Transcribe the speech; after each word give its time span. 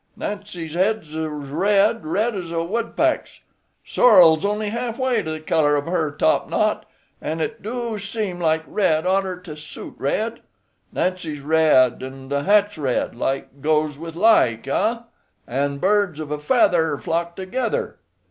Nancy's 0.17 0.73
head's 0.73 1.15
red, 1.15 2.03
red 2.07 2.33
as 2.33 2.51
a 2.51 2.63
woodpeck's. 2.63 3.41
Sorrel's 3.85 4.43
only 4.43 4.69
half 4.69 4.97
way 4.97 5.21
to 5.21 5.29
the 5.29 5.39
color 5.39 5.75
of 5.75 5.85
her 5.85 6.09
top 6.09 6.49
knot, 6.49 6.87
an' 7.21 7.39
it 7.39 7.61
do 7.61 7.99
seem 7.99 8.39
like 8.39 8.63
red 8.65 9.05
oughter 9.05 9.39
to 9.41 9.55
soot 9.55 9.93
red. 9.99 10.39
Nancy's 10.91 11.41
red 11.41 12.01
an' 12.01 12.29
the 12.29 12.41
hat's 12.45 12.79
red; 12.79 13.15
like 13.15 13.61
goes 13.61 13.99
with 13.99 14.15
like, 14.15 14.67
an' 14.67 15.77
birds 15.77 16.19
of 16.19 16.31
a 16.31 16.39
feather 16.39 16.97
flock 16.97 17.35
together." 17.35 17.99